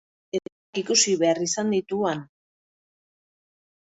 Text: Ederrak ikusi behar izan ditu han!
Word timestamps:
Ederrak 0.37 0.79
ikusi 0.81 1.11
behar 1.23 1.41
izan 1.47 1.69
ditu 1.73 1.99
han! 2.13 2.23